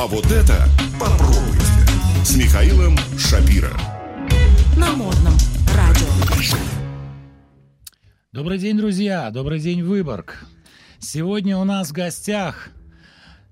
[0.00, 0.66] А вот это
[0.98, 1.60] попробуйте.
[2.24, 3.78] С Михаилом Шапира.
[4.74, 5.34] На модном
[5.76, 6.06] радио.
[8.32, 9.30] Добрый день, друзья!
[9.30, 10.46] Добрый день, Выборг!
[11.00, 12.70] Сегодня у нас в гостях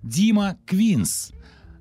[0.03, 1.33] Дима Квинс.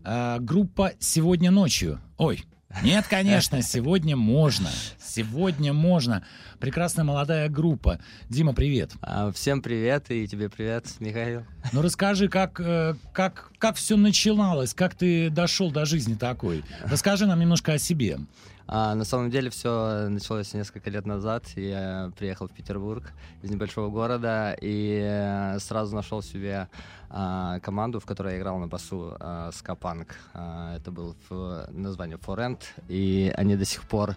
[0.04, 2.02] Э, группа «Сегодня ночью».
[2.18, 2.44] Ой,
[2.84, 4.70] нет, конечно, сегодня можно.
[5.00, 6.24] Сегодня можно.
[6.60, 8.00] Прекрасная молодая группа.
[8.30, 8.92] Дима, привет.
[9.02, 11.44] А, Всем привет и тебе привет, Михаил.
[11.72, 16.64] Ну расскажи, как, э, как, как все начиналось, как ты дошел до жизни такой.
[16.84, 18.20] Расскажи нам немножко о себе.
[18.68, 21.46] А, на самом деле все началось несколько лет назад.
[21.56, 26.68] Я приехал в Петербург из небольшого города и э, сразу нашел себе
[27.10, 30.16] а, команду, в которой я играл на басу а, Скапанк.
[30.34, 34.16] А, это был в, название Forend, и они до сих пор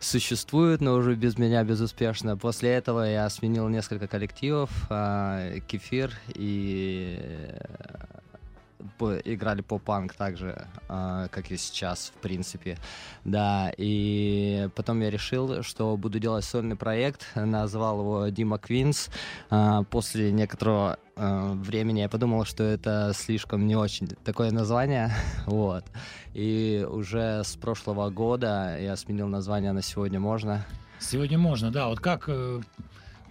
[0.00, 2.36] существуют, но уже без меня безуспешно.
[2.36, 7.50] После этого я сменил несколько коллективов, а, Кефир и
[9.24, 12.78] играли по панк так же, а, как и сейчас, в принципе.
[13.24, 19.08] Да, и потом я решил, что буду делать сольный проект, назвал его Дима Квинс.
[19.50, 25.12] А, После некоторого а, времени я подумал, что это слишком не очень такое название,
[25.46, 25.84] вот.
[26.34, 30.64] И уже с прошлого года я сменил название на «Сегодня можно».
[30.98, 31.88] Сегодня можно, да.
[31.88, 32.60] Вот как, э,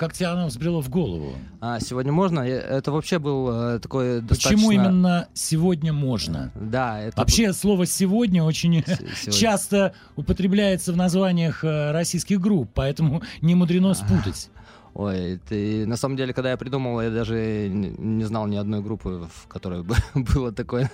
[0.01, 1.33] как тебе оно взбрело в голову?
[1.59, 4.49] А, «Сегодня можно»— это вообще был э, такой достаточно...
[4.49, 6.51] Почему именно сегодня можно?
[6.55, 7.21] Да, это...
[7.21, 9.31] Вообще слово сегодня очень сегодня.
[9.31, 14.49] часто употребляется в названиях э, российских групп, поэтому не мудрено спутать.
[14.93, 19.27] Ой, ты, на самом деле, когда я придумал, я даже не знал ни одной группы,
[19.33, 19.95] в которой бы
[20.35, 20.91] было такое,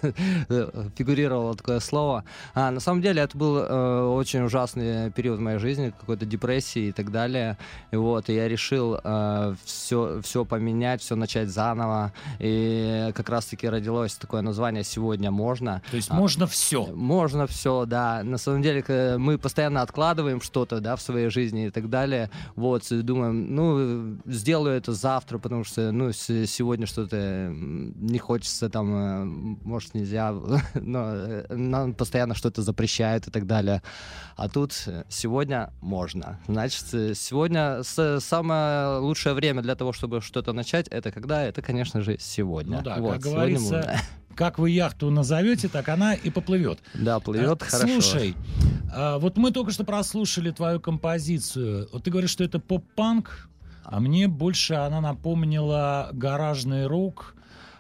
[0.96, 2.24] фигурировало такое слово.
[2.54, 6.88] А на самом деле это был э, очень ужасный период в моей жизни, какой-то депрессии
[6.88, 7.58] и так далее.
[7.92, 8.98] И вот, и я решил
[9.66, 12.14] все, все поменять, все начать заново.
[12.40, 15.82] И как раз-таки родилось такое название «Сегодня можно».
[15.92, 16.86] То есть А, можно все.
[16.86, 18.22] можно все, да.
[18.24, 18.84] На самом деле
[19.18, 22.30] мы постоянно откладываем что-то, да, в своей жизни и так далее.
[22.56, 23.87] Вот, и думаем, ну,
[24.26, 29.26] сделаю это завтра, потому что, ну, сегодня что-то не хочется, там, э,
[29.64, 30.32] может, нельзя,
[30.74, 33.82] но э, нам постоянно что-то запрещают и так далее.
[34.36, 36.40] А тут э, сегодня можно.
[36.48, 36.86] Значит,
[37.18, 41.44] сегодня самое лучшее время для того, чтобы что-то начать, это когда?
[41.44, 42.78] Это, конечно же, сегодня.
[42.78, 44.00] Ну да, Вот, как говорится,
[44.38, 46.80] как вы яхту назовете, так она и поплывет.
[46.94, 48.02] Да, плывет А, хорошо.
[48.02, 48.36] Слушай,
[48.94, 51.90] а, вот мы только что прослушали твою композицию.
[51.92, 53.50] Вот ты говоришь, что это поп-панк,
[53.88, 57.36] а мне больше она напомнила гаражный рок,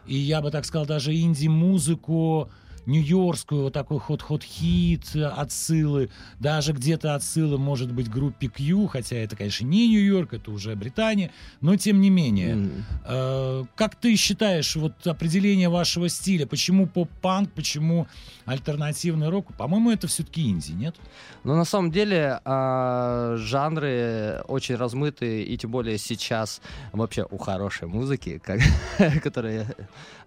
[0.06, 2.50] и я бы так сказал, даже инди-музыку,
[2.88, 6.10] нью-йоркскую, вот такой ход-ход-хит, э, отсылы,
[6.40, 11.32] даже где-то отсылы, может быть, группе Q, хотя это, конечно, не Нью-Йорк, это уже Британия,
[11.62, 12.52] но тем не менее.
[12.54, 12.86] М.
[13.06, 18.08] Э, Как ты считаешь, вот определение вашего стиля, почему поп-панк, почему
[18.46, 19.54] альтернативный рок?
[19.58, 20.96] По-моему, это все-таки инди, нет?
[21.44, 26.62] Ну, на самом деле, а, жанры очень размыты, и тем более сейчас
[26.94, 28.60] вообще у хорошей музыки, как,
[29.24, 29.76] которая,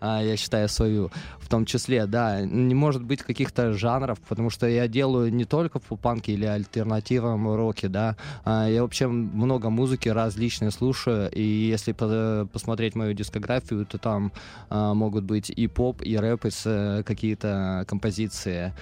[0.00, 1.10] а, я считаю, свою
[1.40, 5.78] в том числе, да, не может быть каких-то жанров, потому что я делаю не только
[5.78, 11.92] в панке или альтернативном роке, да, а, я вообще много музыки различной слушаю, и если
[11.92, 14.32] по- посмотреть мою дискографию, то там
[14.68, 18.72] а, могут быть и поп, и рэп, и какие-то композиции.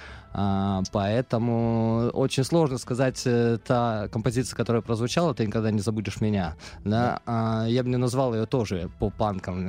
[0.41, 6.54] А, поэтому очень сложно сказать, э, та композиция, которая прозвучала, ты никогда не забудешь меня.
[6.84, 7.21] Да?
[7.26, 9.66] А, я бы не назвал ее тоже поп-панком.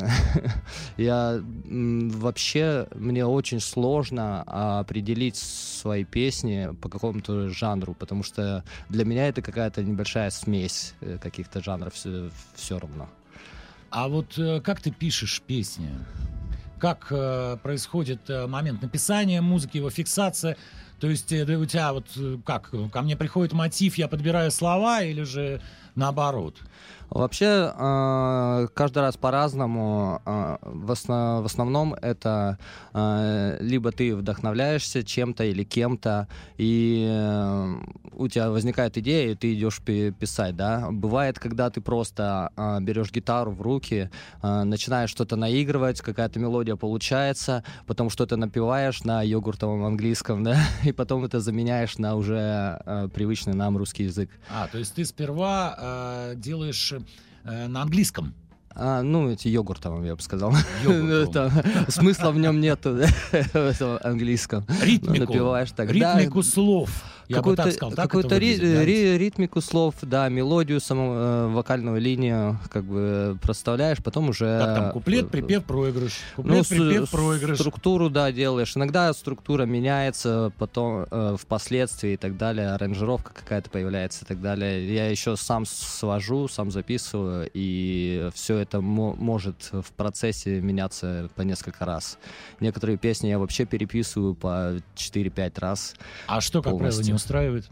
[0.98, 9.06] Я м, вообще, мне очень сложно определить свои песни по какому-то жанру, потому что для
[9.06, 13.10] меня это какая-то небольшая смесь э, каких-то жанров все, равно.
[13.90, 15.90] А вот э, как ты пишешь песни?
[16.80, 20.56] Как э, происходит э, момент написания музыки, его фиксация?
[21.00, 24.52] То есть э, да у тебя вот э, как, ко мне приходит мотив, я подбираю
[24.52, 25.62] слова или же
[25.96, 26.56] наоборот?
[27.10, 30.22] Вообще, э, каждый раз по-разному.
[30.26, 32.60] Э, В осно- в основном это
[32.94, 37.76] э, либо ты вдохновляешься чем-то или кем-то, и э,
[38.14, 40.90] у тебя возникает идея, и ты идешь пи- писать, да.
[40.92, 44.10] Бывает, когда ты просто берешь гитару в руки,
[44.44, 50.58] начинаешь что-то наигрывать, какая-то мелодия получается, потом что-то напиваешь на йогуртовом английском, да,
[50.90, 54.30] и потом это заменяешь на уже э, привычный нам русский язык.
[54.50, 56.94] А, то есть ты сперва э, делаешь
[57.44, 58.34] э, на английском.
[58.76, 60.54] А, ну, эти йогуртовым, я бы сказал.
[61.34, 61.52] Там
[61.90, 62.96] Смысла в нем нету,
[63.32, 64.66] в этом английском.
[64.82, 65.32] Ритмику.
[65.32, 65.88] Напиваешь так.
[65.98, 67.04] Да, Ритмику слов.
[67.36, 67.64] Какую-то
[68.30, 74.60] это ри- ритмику слов, да, мелодию, саму э, вокальную линию как бы проставляешь, потом уже...
[74.60, 76.14] Как там, куплет, припев, проигрыш.
[76.38, 77.60] ну, Куплет, с- припев, проигрыш.
[77.60, 78.76] Структуру, да, делаешь.
[78.76, 84.92] Иногда структура меняется, потом э, впоследствии и так далее, аранжировка какая-то появляется и так далее.
[84.94, 91.42] Я еще сам свожу, сам записываю, и все это мо- может в процессе меняться по
[91.44, 92.18] несколько раз.
[92.60, 95.94] Некоторые песни я вообще переписываю по 4-5 раз.
[96.28, 97.19] А что, как правило, не.
[97.20, 97.66] Устраивает?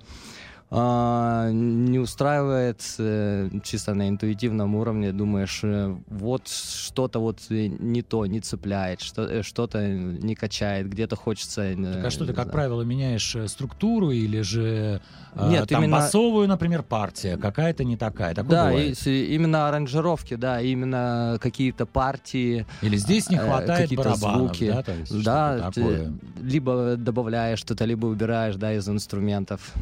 [0.69, 5.13] А, не устраивает э, чисто на интуитивном уровне.
[5.13, 11.15] Думаешь, э, вот что-то вот не то, не цепляет, что, э, что-то не качает, где-то
[11.15, 11.61] хочется...
[11.61, 14.99] э, Так а что ты, как правило, меняешь структуру или же
[15.35, 18.35] э, Нет, там именно- басовую, например, партия, какая-то не такая?
[18.35, 19.07] Такое Да, бывает.
[19.07, 24.69] и именно аранжировки, да, именно какие-то партии, Или здесь не хватает какие-то барабанов, звуки.
[24.69, 24.83] да?
[24.83, 26.11] То есть да, такое.
[26.41, 29.73] либо добавляешь что-то, либо убираешь, да, из инструментов.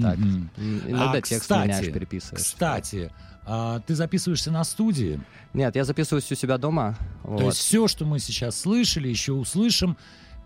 [0.00, 0.16] Так.
[0.56, 2.44] Иногда А, текст кстати, меняешь, переписываешь.
[2.44, 3.12] Кстати,
[3.44, 5.20] а ты записываешься на студии,
[5.54, 6.96] Нет, я записываюсь у себя дома.
[7.22, 7.42] то вот.
[7.42, 9.96] есть все, что мы сейчас слышали, еще услышим,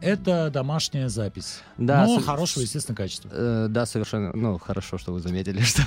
[0.04, 1.60] это домашняя запись.
[1.78, 3.30] Да, Но с- хорошего, естественно, качества.
[3.32, 4.32] Э, да, совершенно.
[4.34, 5.82] Ну, хорошо, что вы заметили, что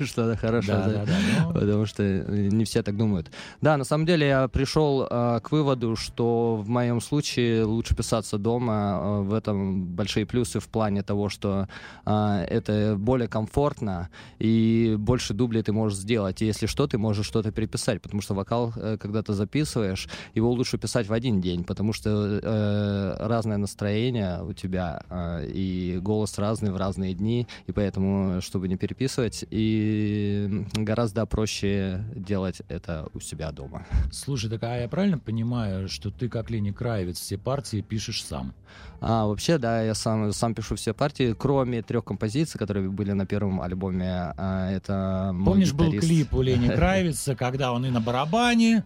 [0.00, 0.76] что-то хорошее.
[0.78, 1.12] Да, да, да.
[1.44, 3.30] но- Потому что э, не все так думают.
[3.60, 8.38] Да, на самом деле я пришел э, к выводу, что в моем случае лучше писаться
[8.38, 9.00] дома.
[9.02, 11.68] Э, в этом большие плюсы в плане того, что
[12.06, 16.42] э, это более комфортно и больше дублей ты можешь сделать.
[16.42, 20.50] И если что, ты можешь что-то переписать, потому что вокал, э, когда ты записываешь, его
[20.52, 26.38] лучше писать в один день, потому что э, разное настроение у тебя э, и голос
[26.38, 33.20] разный в разные дни, и поэтому, чтобы не переписывать, и гораздо проще делать это у
[33.20, 33.86] себя дома.
[34.12, 38.54] Слушай, так а я правильно понимаю, что ты, как Лени Краевец, все партии пишешь сам?
[39.00, 43.26] А вообще, да, я сам, сам пишу все партии, кроме трех композиций, которые были на
[43.26, 44.32] первом альбоме.
[44.36, 48.84] А, это Помнишь, был клип у Лени Кравица, когда он и на барабане,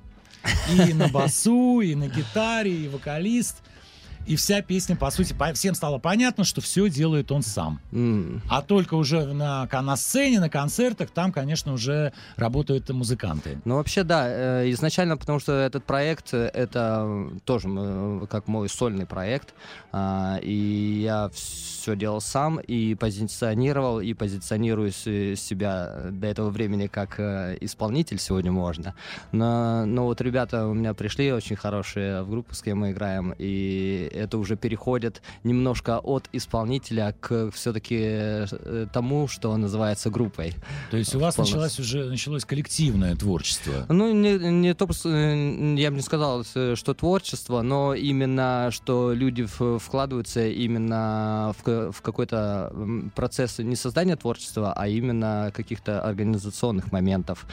[0.73, 3.63] и на басу, и на гитаре, и вокалист.
[4.26, 7.81] И вся песня, по сути, по- всем стало понятно, что все делает он сам.
[7.93, 13.61] М, А только уже на, на сцене, на концертах, там, конечно, уже работают музыканты.
[13.64, 14.25] Ну, вообще, да,
[14.62, 19.55] э, изначально, потому что этот проект, э, это тоже э, как мой сольный проект,
[19.93, 27.20] а, и я все делал сам, и позиционировал, и позиционирую себя до этого времени как
[27.61, 28.94] исполнитель сегодня можно.
[29.32, 33.32] Но, но вот ребята у меня пришли очень хорошие в группу, с кем мы играем,
[33.38, 38.45] и это уже переходит немножко от исполнителя к все-таки
[38.93, 40.55] тому, что называется группой.
[40.91, 41.59] То есть у вас Полностью.
[41.59, 43.87] началось уже началось коллективное творчество.
[43.89, 49.13] Ну, не, не то, э, я бы не сказал, э, что творчество, но именно, что
[49.13, 52.73] люди вкладываются именно в, в какой-то
[53.15, 57.47] процесс не создания творчества, а именно каких-то организационных моментов,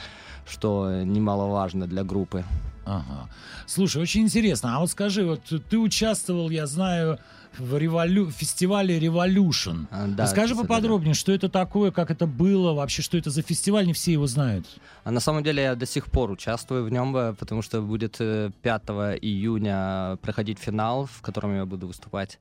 [0.47, 2.43] что немаловажно для группы.
[2.85, 3.29] Ага.
[3.65, 4.75] Слушай, очень интересно.
[4.75, 7.17] А вот скажи, вот ты участвовал, я знаю,
[7.57, 8.29] в револю...
[8.31, 9.85] фестивале Revolution.
[9.91, 13.85] А, да, Расскажи поподробнее, что это такое, как это было, вообще, что это за фестиваль,
[13.85, 14.65] не все его знают.
[15.03, 18.17] А на самом деле я до сих пор участвую в нем, э, потому что будет
[18.19, 18.81] э, 5
[19.21, 22.39] июня проходить финал, в котором я буду выступать.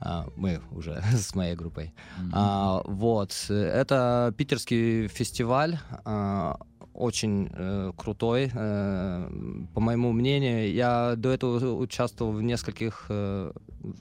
[0.00, 1.92] А, Мы уже с моей группой.
[2.32, 3.46] А, вот.
[3.50, 5.78] э, Это питерский фестиваль.
[6.04, 6.56] а,
[6.96, 9.30] очень э, крутой, э,
[9.74, 10.72] по моему мнению.
[10.72, 13.52] Я до этого участвовал в нескольких, э,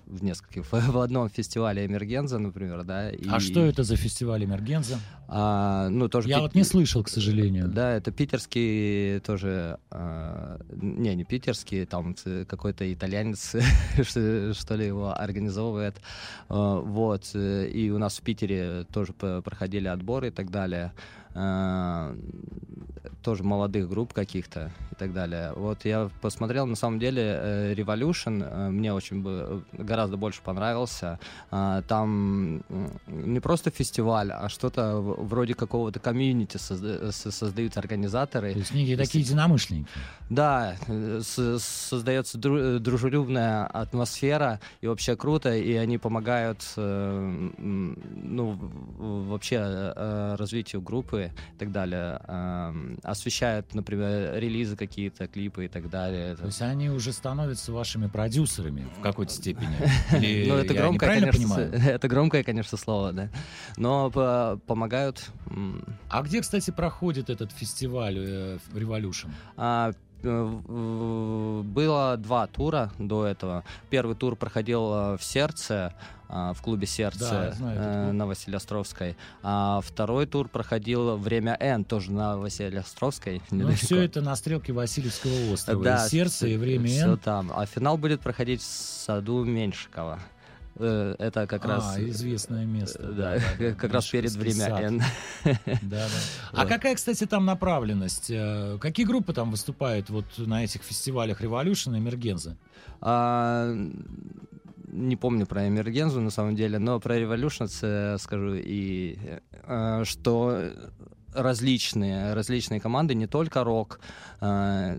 [0.06, 3.08] в нескольких, в одном фестивале Эмергенза, например, да.
[3.08, 5.00] А и, что это за фестиваль Эмергенза?
[5.28, 7.68] а, ну, тоже Я пит- вот не слышал, к сожалению.
[7.68, 12.16] да, это питерский тоже, а, не, не питерский, там
[12.48, 13.56] какой-то итальянец,
[14.04, 15.96] что, ли, его организовывает.
[16.50, 20.92] А, Вот, э, и у нас в Питере тоже проходили отборы и так далее.
[21.36, 22.16] А,
[23.24, 25.52] Тоже молодых групп каких-то и так далее.
[25.56, 31.20] Вот я посмотрел, на самом деле, э, Revolution э, мне очень бы- гораздо больше понравился.
[31.52, 32.64] А, Там
[33.08, 38.54] не просто фестиваль, а что-то вроде какого-то комьюнити созда- создают организаторы.
[38.54, 39.88] То есть некие такие единомышленники.
[40.30, 48.58] Да, э, создается дру- дружелюбная атмосфера, и вообще круто, и они помогают э, ну,
[48.98, 52.20] вообще э, развитию группы и так далее.
[53.04, 56.36] Освещают, например, релизы какие-то, клипы и так далее.
[56.36, 59.76] То есть они уже становятся вашими продюсерами в какой-то степени.
[60.14, 61.74] Или Ну, это громкое, конечно, понимаю?
[61.86, 63.30] это громкое, конечно, слово, да.
[63.78, 65.30] Но по- помогают
[66.10, 69.30] А где, кстати, проходит этот фестиваль э, Revolution?
[69.58, 69.92] А,
[70.24, 73.64] э, было два тура до этого.
[73.90, 75.94] Первый тур проходил э, в сердце,
[76.28, 79.16] в клубе сердце Да, знаю э, на Василиостровской.
[79.44, 83.42] А второй тур проходил время Н, тоже на Василиостровской.
[83.52, 85.84] Ну, все это на стрелке Васильевского острова.
[85.84, 87.18] Да, и сердце, и время все Н.
[87.18, 87.52] там.
[87.56, 90.20] А финал будет проходить в саду Меньшикова.
[90.78, 91.98] Э, Это как а, раз...
[92.00, 93.00] известное место.
[93.02, 93.12] э,
[93.58, 94.66] Да, как раз перед время.
[94.66, 95.02] Н.
[95.44, 95.52] Да,
[95.82, 96.08] да.
[96.52, 96.68] А Вот.
[96.70, 98.30] какая, кстати, там направленность?
[98.30, 102.58] Э, Какие группы там выступают вот на этих фестивалях Revolution и Мергенза?
[103.00, 103.74] А,
[104.88, 109.18] не помню про Эмергензу на самом деле, но про Revolutions э, скажу и
[109.68, 110.70] э, что
[111.34, 114.00] различные различные команды, не только рок
[114.42, 114.98] э,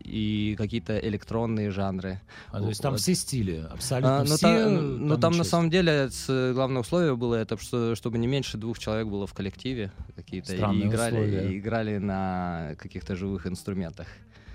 [0.00, 2.20] и какие-то электронные жанры.
[2.52, 4.46] А, то есть там все стили, абсолютно А, но все.
[4.46, 8.26] та- э, но там на самом деле с- главное условие было это, что, чтобы не
[8.26, 11.50] меньше двух человек было в коллективе какие-то и играли, условия.
[11.52, 14.06] и играли на каких-то живых инструментах.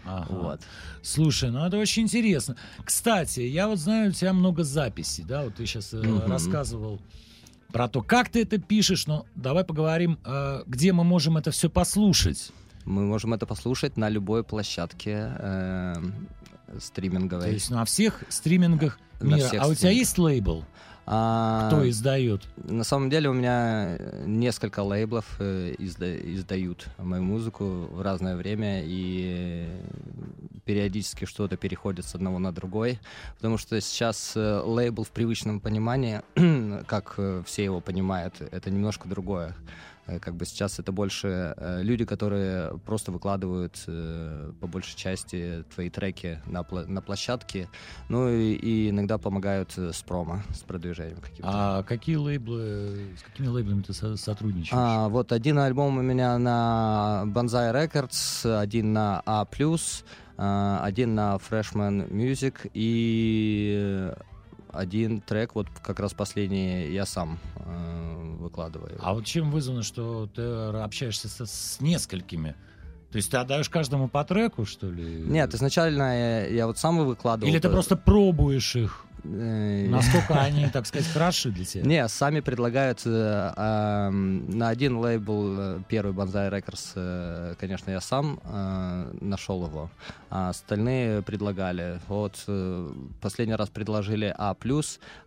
[0.05, 0.25] Ага.
[0.29, 0.61] Вот.
[1.01, 2.55] Слушай, ну это очень интересно.
[2.83, 6.25] Кстати, я вот знаю, у тебя много записей, да, вот ты сейчас Мгм.
[6.25, 6.99] рассказывал
[7.71, 11.69] про то, как ты это пишешь, но давай поговорим, э, где мы можем это все
[11.69, 12.51] послушать.
[12.85, 15.95] Мы можем это послушать на любой площадке э,
[16.79, 17.45] стриминговой.
[17.45, 19.47] То есть на всех стримингах На мира.
[19.47, 20.65] всех а у тебя есть лейбл?
[21.11, 22.47] А, Кто издает?
[22.57, 28.35] На самом деле у меня э, несколько лейблов э, изда- издают мою музыку в разное
[28.35, 29.81] время и э,
[30.65, 32.99] периодически что-то переходит с одного на другой,
[33.37, 36.21] потому что сейчас лейбл в привычном понимании,
[36.85, 39.55] как все его понимают, это немножко другое.
[40.09, 45.63] Э, Как бы сейчас это больше э, люди, которые просто выкладывают э, по большей части
[45.73, 47.69] твои треки на, пла- на площадке,
[48.09, 51.49] ну и, и иногда помогают с промо, с продвижением каким-то.
[51.51, 54.73] А какие лейблы, с какими лейблами ты со- сотрудничаешь?
[54.73, 59.45] А, вот один альбом у меня на Banzai Records, один на A+,
[60.37, 64.11] один на Freshman Music и
[64.71, 68.97] один трек, вот как раз последний, я сам э, выкладываю.
[69.01, 72.55] А вот чем вызвано, что ты общаешься со- с несколькими?
[73.11, 75.03] То есть ты отдаешь каждому по треку, что ли?
[75.03, 77.49] Нет, изначально я, я вот сам выкладывал.
[77.51, 79.05] Или ты то- просто пробуешь их?
[79.23, 81.83] Э, Насколько они, так сказать, хороши для тебя?
[81.83, 88.39] Не, сами предлагают э, на один лейбл, э, первый Banzai Records, э, конечно, я сам
[88.43, 89.89] э, нашел его,
[90.29, 91.99] а остальные предлагали.
[92.07, 92.89] Вот э,
[93.21, 94.55] последний раз предложили А+,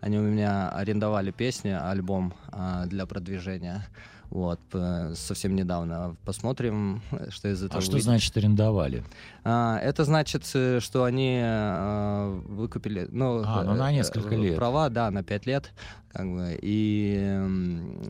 [0.00, 3.86] они у меня арендовали песни, альбом э, для продвижения.
[4.32, 6.16] Вот, п- совсем недавно.
[6.24, 8.04] Посмотрим, что из этого А что выйдет.
[8.04, 9.04] значит арендовали?
[9.44, 14.38] А, Это значит, э, что они э, выкупили, ну, А, ну, на э, несколько э,
[14.38, 14.56] лет.
[14.56, 15.70] права, да, на 5 лет,
[16.10, 17.14] как бы, и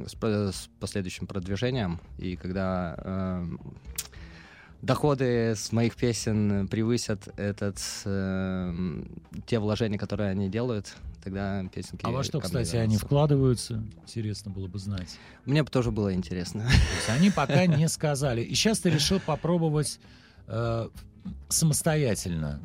[0.06, 3.42] с, с последующим продвижением, и когда
[4.80, 9.08] доходы с моих песен превысят этот эм,
[9.46, 12.04] те вложения, которые они делают, тогда песенки.
[12.04, 13.82] А во что, кстати, они вкладываются?
[14.02, 15.18] Интересно было бы знать.
[15.44, 16.62] Мне бы тоже было интересно.
[16.62, 18.42] То есть они пока не сказали.
[18.42, 19.98] И сейчас ты решил попробовать
[20.46, 20.88] э,
[21.48, 22.60] самостоятельно.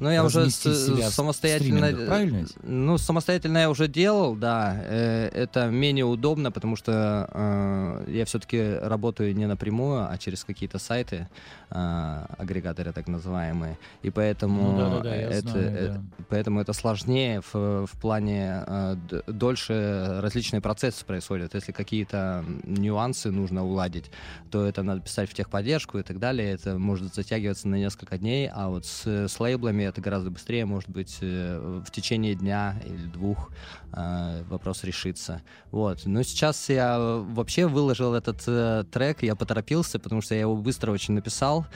[0.00, 2.06] Ну, я уже с- самостоятельно...
[2.06, 2.46] правильно?
[2.62, 4.76] Ну, самостоятельно я уже делал, да.
[4.82, 10.78] Э, Это менее удобно, потому что э, я все-таки работаю не напрямую, а через какие-то
[10.78, 11.28] сайты,
[11.70, 13.76] э, агрегаторы так называемые.
[14.02, 16.24] И поэтому, Ну да-да-да, я это, знаю, это- да.
[16.30, 21.54] поэтому это сложнее в, в плане э, дольше различные процессы происходят.
[21.54, 24.10] Если какие-то нюансы нужно уладить,
[24.50, 26.52] то это надо писать в техподдержку и так далее.
[26.52, 30.88] Это может затягиваться на несколько дней, а вот с, с лейблами это гораздо быстрее, может
[30.88, 33.50] быть, э, в течение дня или двух
[33.92, 35.42] э, вопрос решится.
[35.70, 36.06] Вот.
[36.06, 40.92] Но сейчас я вообще выложил этот э, трек, я поторопился, потому что я его быстро
[40.92, 41.66] очень написал,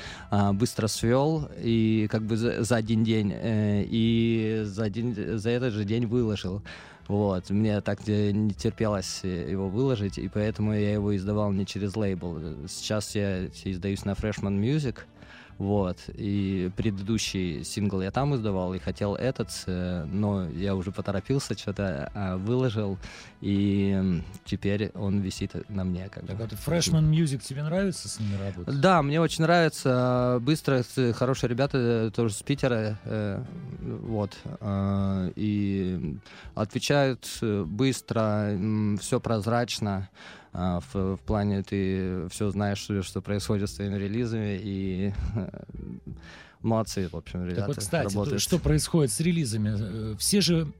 [0.52, 6.06] быстро свел и как бы за, один день и за, один, за этот же день
[6.06, 6.62] выложил.
[7.06, 12.38] Вот, мне так не терпелось его выложить, и поэтому я его издавал не через лейбл.
[12.66, 15.00] Сейчас я издаюсь на Freshman Music,
[15.58, 21.56] вот, и предыдущий сингл я там издавал, и хотел этот, э, но я уже поторопился,
[21.56, 22.98] что-то а, выложил,
[23.40, 26.08] и теперь он висит на мне.
[26.08, 26.42] Как Так бы.
[26.44, 28.80] вот, Freshman Music тебе нравится с ними работать?
[28.80, 30.38] Да, мне очень нравится.
[30.40, 32.98] Быстро, с- хорошие ребята, э, тоже с Питера.
[33.04, 33.42] э,
[33.80, 34.36] Вот.
[34.60, 36.16] э, И
[36.54, 38.58] отвечают быстро,
[39.00, 40.08] все прозрачно.
[40.54, 44.58] А, В, в плане ты все знаешь, что, что происходит с твоими релизами.
[44.62, 45.48] И э,
[46.62, 47.60] молодцы, в общем, ребята.
[47.60, 48.40] Так вот, кстати, работают.
[48.40, 49.74] что происходит с релизами?
[49.78, 50.72] Э, Все же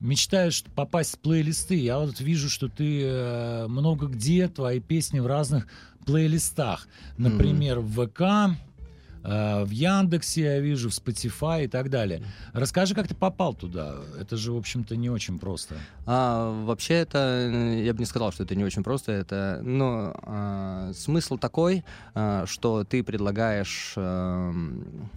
[0.00, 1.74] мечтают что- попасть в плейлисты.
[1.76, 5.66] Я вот вижу, что ты э, много где, твои песни в разных
[6.04, 6.86] плейлистах.
[7.16, 8.54] Например, в ВК,
[9.26, 12.22] в Яндексе я вижу, в Spotify и так далее.
[12.52, 13.96] Расскажи, как ты попал туда?
[14.20, 15.74] Это же, в общем-то, не очень просто.
[16.06, 19.12] А, вообще это, э, я бы не сказал, что это не очень просто.
[19.12, 25.10] Это, ну, а, смысл такой, а, что ты предлагаешь эм,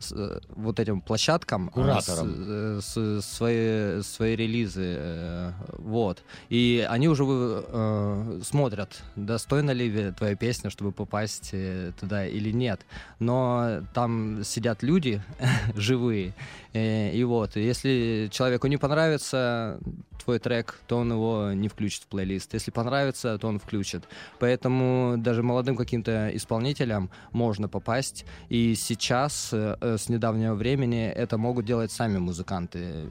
[0.00, 2.28] с, э, вот этим площадкам а, Кураторам.
[2.30, 6.24] с- э, с- свои, свои релизы, э, вот.
[6.48, 12.80] И они уже э, смотрят, достойна ли твоя песня, чтобы попасть э, туда или нет.
[13.18, 15.22] Но там сидят люди
[15.76, 16.34] живые,
[16.72, 19.78] э, и вот, если человеку не понравится
[20.24, 22.54] твой трек, то он его не включит в плейлист.
[22.54, 24.04] Если понравится, то он включит.
[24.38, 28.24] Поэтому даже молодым каким-то исполнителям можно попасть.
[28.48, 33.06] И сейчас, э, с недавнего времени, это могут делать сами музыканты,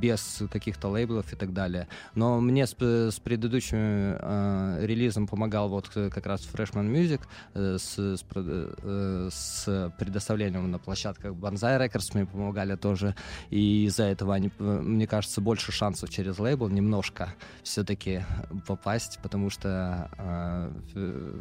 [0.00, 1.88] без каких-то лейблов и так далее.
[2.14, 7.20] Но мне с, с предыдущим э, релизом помогал вот э, как раз Freshman Music
[7.54, 13.14] э, с, с э, с предоставлением на площадках Banzai Records мне помогали тоже.
[13.50, 18.22] И из-за этого, они, э, мне кажется, больше шансов через лейбл немножко все-таки
[18.66, 20.08] попасть, потому что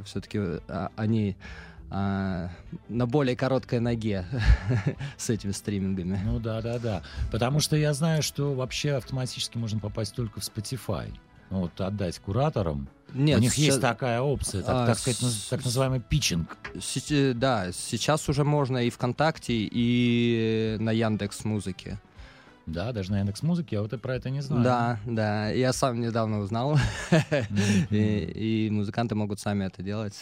[0.05, 0.39] все-таки
[0.95, 1.35] они
[1.91, 2.49] а,
[2.89, 4.25] на более короткой ноге
[5.17, 6.19] с этими стримингами.
[6.25, 7.03] Ну да, да, да.
[7.31, 11.13] Потому что я знаю, что вообще автоматически можно попасть только в Spotify.
[11.49, 12.89] Вот отдать кураторам.
[13.15, 16.57] Нет, У них есть ща- такая опция, так, А, так сказать, с- так называемый питчинг.
[16.79, 21.97] Сети- Да, сейчас уже можно и ВКонтакте, и на Яндекс Музыке.
[22.65, 24.63] Да, даже на Яндекс Музыке, я вот и про это не знаю.
[24.63, 26.77] Да, да, я сам недавно узнал,
[27.89, 30.19] и, и музыканты могут сами это делать.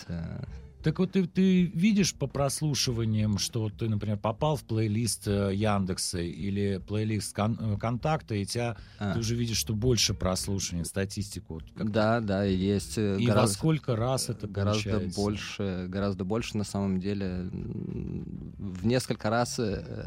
[0.84, 6.20] Так вот ты, ты видишь по прослушиваниям, что ты, например, попал в плейлист э, Яндекса
[6.20, 9.13] или плейлист Кон- э, Контакта, и тебя А.
[9.13, 11.56] ты уже видишь, что больше прослушиваний, статистику.
[11.56, 15.22] Вот как- Да, да, есть э, И во гораздо, сколько раз это гораздо получается?
[15.22, 17.50] больше, гораздо больше на самом деле.
[17.54, 19.60] В несколько раз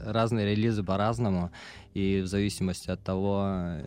[0.04, 1.50] разные релизы по-разному,
[1.94, 3.78] и в зависимости от того,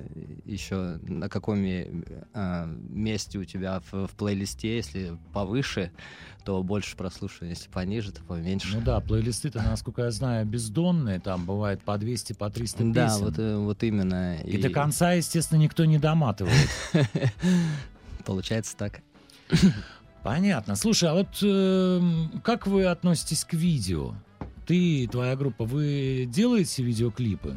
[0.46, 5.92] еще на каком э, месте у тебя в, в плейлисте, если повыше,
[6.44, 8.76] то больше прослушиваний, если пониже, то поменьше.
[8.76, 13.26] Ну да, плейлисты-то, насколько я знаю, бездонные, там бывает по 200, по 300 да, песен.
[13.26, 14.38] вот, э, вот именно.
[14.42, 16.70] И до конца, естественно, никто не доматывает.
[18.26, 19.02] Получается так.
[20.24, 20.76] Понятно.
[20.76, 24.16] Слушай, а вот эм, как вы относитесь к видео?
[24.66, 27.56] Ты и твоя группа, вы делаете видеоклипы?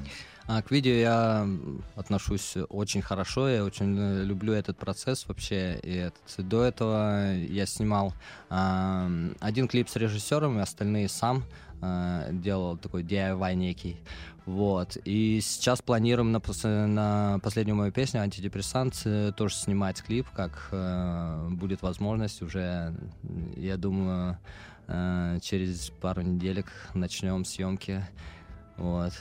[0.49, 1.49] А к видео я
[1.95, 5.79] отношусь очень хорошо, я очень э, люблю этот процесс вообще.
[5.83, 8.13] И этот- до этого я снимал
[8.51, 9.09] а,
[9.41, 11.45] один клип с режиссером, и остальные сам
[11.81, 13.97] а, делал такой DIY некий.
[14.45, 14.97] Вот.
[15.05, 21.49] И сейчас планируем на, пос- на последнюю мою песню «Антидепрессант» тоже снимать клип, как э,
[21.53, 22.93] будет возможность уже,
[23.57, 24.37] я думаю,
[24.89, 28.05] э, через пару неделек начнем съемки.
[28.79, 29.13] Вот.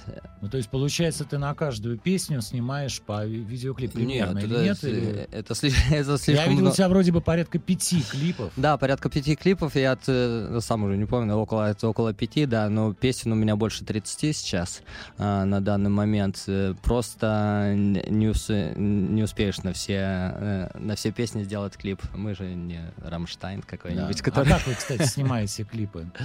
[0.42, 4.56] Ну, то есть, получается, ты на каждую песню снимаешь по ви- видеоклипу примерно Нет, или
[4.56, 4.84] это, нет?
[4.84, 6.76] Или- это, сли- это Я слишком видел у много.
[6.76, 8.52] тебя вроде бы порядка пяти клипов.
[8.56, 12.46] Да, порядка пяти клипов, я от, э, сам уже не помню, около, это около пяти,
[12.46, 14.82] да, но песен у меня больше 30 сейчас
[15.18, 16.44] а, на данный момент.
[16.48, 22.02] Э, Просто не, ус- не успеешь на все, э, на все песни сделать клип.
[22.16, 23.68] Мы же не Рамштайн Да.
[23.68, 24.48] какой-нибудь, А который...
[24.50, 26.10] как вы, кстати, снимаете клипы?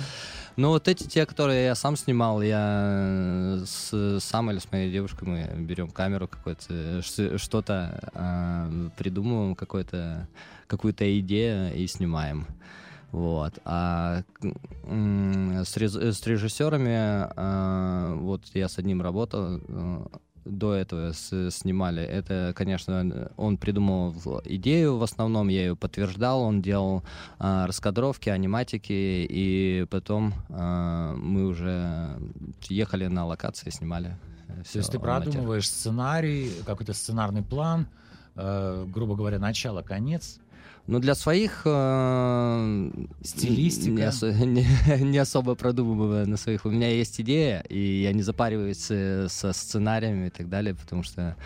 [0.58, 3.15] Ну, вот эти те, которые я сам снимал, я
[3.66, 7.00] с, сам или с моей девушкой мы берем камеру какой-то, э,
[7.36, 10.28] что-то а, придумываем, какой-то,
[10.66, 12.46] какую-то идею и снимаем.
[13.12, 13.58] Вот.
[13.64, 20.06] А с, рез- с режиссерами, а, вот я с одним работал, э,
[20.46, 22.02] до этого с- снимали.
[22.02, 27.02] Это, конечно, он придумал идею в основном, я ее подтверждал, он делал
[27.38, 32.18] а, раскадровки, аниматики, и потом а, мы уже
[32.68, 34.16] ехали на локации, снимали.
[34.48, 34.98] э, То есть ты
[35.32, 37.86] продумываешь сценарий, какой-то сценарный план,
[38.36, 40.38] э, грубо говоря, начало-конец.
[40.86, 41.62] Ну, для своих...
[41.64, 42.90] э,
[43.22, 43.90] Стилистика.
[43.90, 46.64] Не, осо- не- не особо продумываю на своих.
[46.64, 51.02] У меня есть идея, и я не запариваюсь э, со сценариями и так далее, потому
[51.02, 51.36] что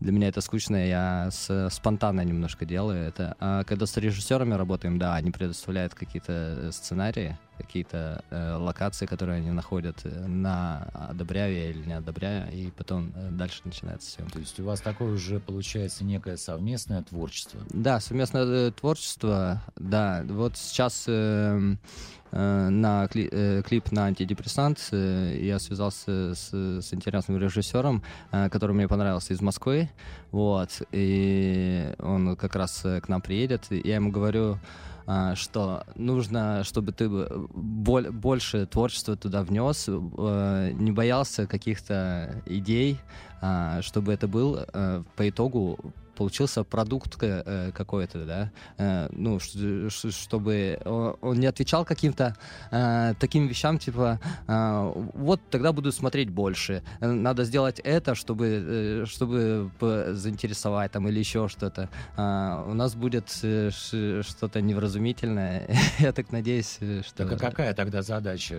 [0.00, 3.36] для меня это скучно, я с- спонтанно немножко делаю это.
[3.38, 9.36] А когда с режиссерами работаем, да, они предоставляют какие-то э, сценарии, какие-то э, локации, которые
[9.38, 14.32] они находят, э, на одобряю я или не одобряю, и потом э, дальше начинается съемка.
[14.34, 17.60] То есть у вас такое уже получается некое совместное творчество.
[17.68, 20.24] Да, совместное творчество, да.
[20.26, 21.76] Вот сейчас э,
[22.32, 28.72] на кли- э, клип на антидепрессант э, я связался с, с интересным режиссером, э, который
[28.72, 29.90] мне понравился из Москвы,
[30.30, 34.58] вот, и он как раз э, к нам приедет, и я ему говорю,
[35.34, 43.00] что нужно, чтобы ты боль- больше творчества туда внес, э, не боялся каких-то идей,
[43.80, 45.78] чтобы это был э, по итогу
[46.20, 50.78] получился продукт э, какой-то, да, э, ну, чтобы
[51.22, 52.36] он не отвечал каким-то
[52.70, 54.20] э, таким вещам, типа,
[55.14, 59.70] вот тогда буду смотреть больше, надо сделать это, чтобы, чтобы
[60.12, 61.88] заинтересовать там или еще что-то.
[62.16, 67.16] У нас будет что-то невразумительное, я так надеюсь, что...
[67.16, 68.56] Так а какая тогда задача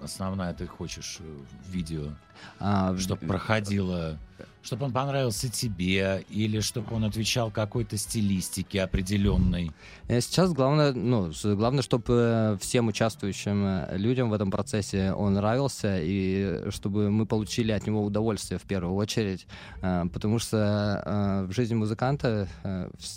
[0.00, 2.10] основная ты хочешь в видео?
[2.58, 4.18] А, чтобы проходило
[4.62, 9.72] чтобы он понравился тебе, или чтобы он отвечал какой-то стилистике определенной?
[10.08, 15.34] Э, сейчас главное, ну, главное, чтобы э, всем участвующим э, людям в этом процессе он
[15.34, 19.46] нравился, и чтобы мы получили от него удовольствие в первую очередь,
[19.80, 22.48] потому что в жизни музыканта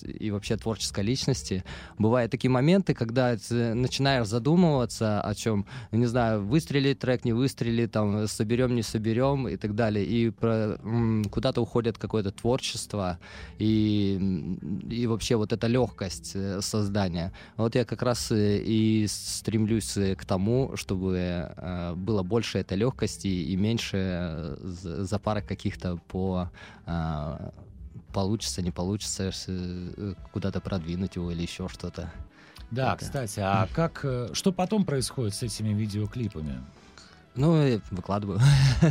[0.04, 1.64] и вообще творческой личности
[1.98, 7.92] бывают такие моменты, когда ты начинаешь задумываться о чем, не знаю, выстрелить трек, не выстрелить,
[7.92, 10.78] там, соберем, не соберем и так далее, и про
[11.34, 13.18] куда-то уходит какое-то творчество
[13.58, 17.34] и, и вообще вот эта легкость э, создания.
[17.58, 21.50] Вот я как раз э, и стремлюсь э, к тому, чтобы
[21.96, 26.52] было больше этой легкости и меньше запарок каких-то по
[28.14, 29.32] получится, не получится
[30.32, 32.12] куда-то продвинуть его или еще что-то.
[32.70, 33.06] Да, Это.
[33.06, 36.62] кстати, а как, что потом происходит с этими видеоклипами?
[37.36, 38.40] Ну, выкладываю.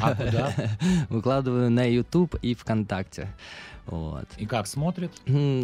[0.00, 0.52] А куда?
[1.08, 3.28] Выкладываю на YouTube и ВКонтакте.
[3.86, 4.26] Вот.
[4.36, 5.12] И как смотрят?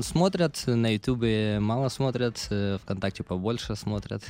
[0.03, 4.23] Смотрят, на Ютубе мало смотрят, э, ВКонтакте побольше смотрят.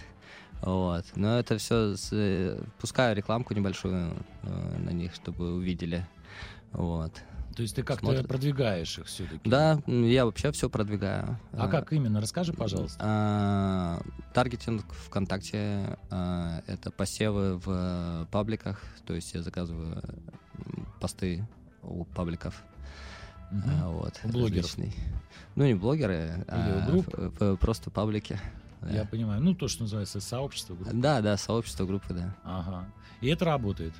[0.62, 1.04] Вот.
[1.14, 6.06] Но это все, э, пускаю рекламку небольшую э, на них, чтобы увидели.
[6.72, 7.12] Вот.
[7.58, 9.50] То есть ты как-то продвигаешь их все-таки?
[9.50, 11.40] Да, я вообще все продвигаю.
[11.52, 12.20] А, а как именно?
[12.20, 13.00] Расскажи, пожалуйста.
[13.02, 14.00] А,
[14.32, 20.00] таргетинг ВКонтакте а, это посевы в пабликах, то есть я заказываю
[21.00, 21.48] посты
[21.82, 22.62] у пабликов.
[23.50, 23.90] Угу.
[23.90, 24.76] Вот, у блогеров?
[24.76, 24.94] Различный.
[25.56, 27.58] Ну, не блогеры, Или а групп?
[27.58, 28.38] просто паблики.
[28.82, 29.04] Я да.
[29.06, 29.42] понимаю.
[29.42, 30.92] Ну, то, что называется сообщество группы.
[30.94, 32.36] Да, да, сообщество группы, да.
[32.44, 32.86] Ага.
[33.20, 33.94] И это работает?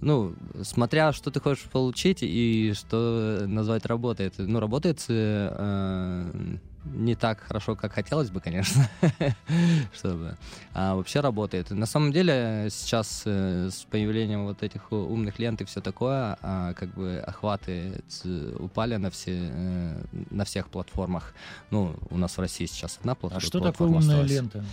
[0.00, 4.34] Ну, смотря что ты хочешь получить и что назвать работает.
[4.38, 6.58] Ну, работает э,
[6.94, 8.88] не так хорошо, как хотелось бы, конечно,
[9.94, 10.36] чтобы.
[10.72, 11.70] А вообще работает.
[11.70, 16.74] На самом деле сейчас э, с появлением вот этих умных лент и все такое, а,
[16.74, 18.02] как бы охваты
[18.58, 21.34] упали на все э, на всех платформах.
[21.70, 23.44] Ну, у нас в России сейчас одна платформа.
[23.44, 24.30] А что такое умная осталась.
[24.30, 24.64] лента?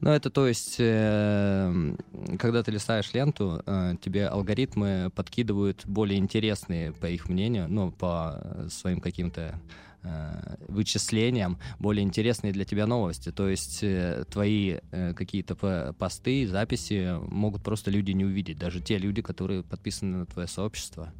[0.00, 1.94] Ну, это то есть, э,
[2.38, 3.62] когда ты листаешь ленту,
[4.02, 9.60] тебе алгоритмы подкидывают более интересные, по их мнению, ну, по своим каким-то
[10.68, 13.32] вычислениям более интересные для тебя новости.
[13.32, 18.98] То есть э, твои э, какие-то посты, записи могут просто люди не увидеть, даже те
[18.98, 21.12] люди, которые подписаны на твое сообщество.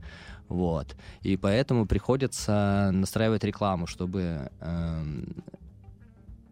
[0.48, 0.96] Вот.
[1.22, 5.04] И поэтому приходится настраивать рекламу, чтобы э,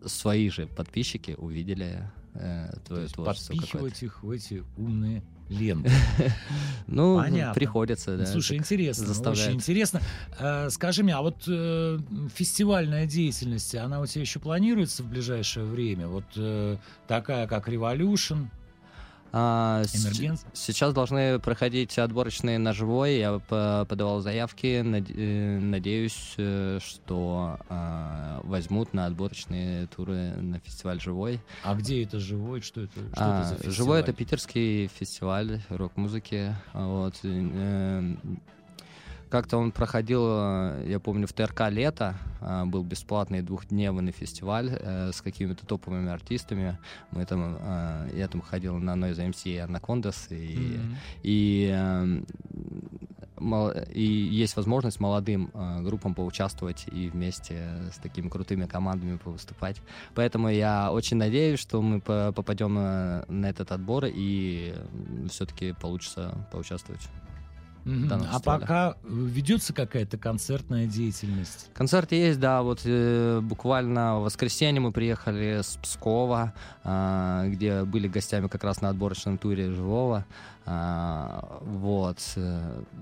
[0.04, 3.54] свои же подписчики увидели э, твое То творчество.
[3.54, 5.90] Подпихивать их в эти умные ленты.
[6.88, 7.54] Ну, Понятно.
[7.54, 8.26] приходится, да.
[8.26, 10.02] Слушай, интересно, очень интересно.
[10.38, 11.98] Э, скажи мне, а вот э,
[12.34, 16.08] фестивальная деятельность, она у тебя еще планируется в ближайшее время?
[16.08, 18.48] Вот э, такая, как Revolution,
[19.34, 23.16] а, сейчас должны проходить отборочные на живой.
[23.16, 24.82] Я подавал заявки.
[24.84, 31.40] Э, надеюсь, э, что а, возьмут на отборочные туры на фестиваль живой.
[31.64, 32.60] А где это живой?
[32.60, 32.92] Что это?
[32.92, 33.74] Что а, это за фестиваль?
[33.74, 36.54] Живой это питерский фестиваль рок-музыки.
[36.74, 37.16] Вот.
[39.32, 45.10] Как-то он проходил, э, я помню, в ТРК «Лето», э, был бесплатный двухдневный фестиваль э,
[45.10, 46.78] с какими-то топовыми артистами.
[47.12, 47.56] Мы там,
[48.14, 50.96] я там ходил на Noise MC и Anacondas, и, mm-hmm.
[51.22, 52.26] и, эм,
[53.94, 59.80] и есть возможность молодым группам поучаствовать и вместе с такими крутыми командами повыступать.
[60.14, 64.74] Поэтому я очень надеюсь, что мы попадем на этот отбор и
[65.30, 67.08] все-таки получится поучаствовать.
[67.84, 68.26] Mm-hmm.
[68.30, 71.68] А пока ведется какая-то концертная деятельность?
[71.74, 72.62] Концерт есть, да.
[72.62, 78.80] Вот э, буквально в воскресенье мы приехали с Пскова, э, где были гостями как раз
[78.80, 80.24] на отборочном туре живого.
[80.64, 82.18] А, вот.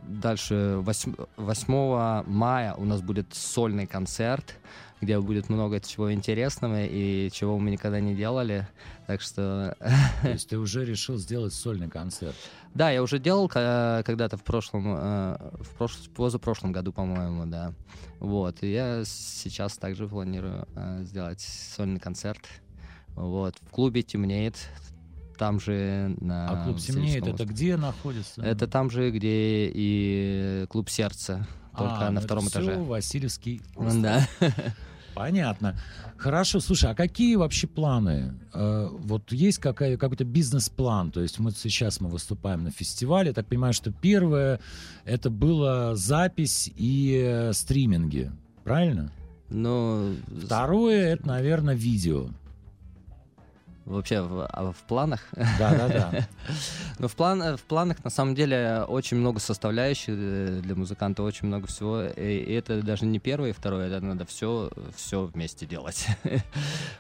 [0.07, 4.57] Дальше 8, 8 мая у нас будет сольный концерт,
[5.01, 8.69] где будет много чего интересного и чего мы никогда не делали.
[9.07, 9.77] Так что...
[10.23, 12.37] То есть ты уже решил сделать сольный концерт?
[12.75, 17.73] Да, я уже делал когда-то в прошлом, э, в прошлом, позапрошлом году, по-моему, да.
[18.19, 22.47] Вот, и я сейчас также планирую э, сделать сольный концерт.
[23.15, 23.57] Вот.
[23.63, 24.57] В клубе темнеет.
[25.39, 26.51] Там же на...
[26.51, 28.43] А клуб темнеет, это где находится?
[28.43, 32.73] это там же, где и клуб сердца, только А, на ну втором это этаже.
[32.73, 34.03] всё Васильевский остров.
[34.03, 34.29] Да.
[35.15, 35.77] Понятно.
[36.17, 38.35] Хорошо, слушай, а какие вообще планы?
[38.53, 41.11] Э, вот есть какая, какой-то бизнес-план?
[41.11, 43.33] То есть вот сейчас мы выступаем на фестивале.
[43.33, 44.61] Так понимаю, что первое
[45.05, 48.31] это была запись и э, стриминги.
[48.65, 49.11] Правильно?
[49.49, 52.29] Ну, Второе это, наверное, видео.
[53.91, 55.21] Вообще в, а в планах.
[55.59, 56.27] Да-да-да.
[56.99, 61.47] Ну, в, план, в планах, на самом деле, очень много составляющих э, для музыканта, очень
[61.47, 62.03] много всего.
[62.03, 66.07] И, это даже не первое и второе, это надо все, все вместе делать.